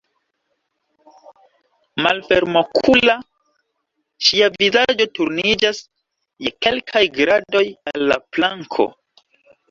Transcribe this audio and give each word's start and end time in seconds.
Malfermokula, 2.05 3.13
ŝia 4.27 4.47
vizaĝo 4.63 5.07
turniĝas 5.19 5.81
je 6.47 6.53
kelkaj 6.67 7.03
gradoj 7.19 7.63
al 7.93 8.07
la 8.13 8.19
planko. 8.39 8.89